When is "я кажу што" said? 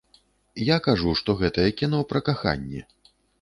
0.67-1.35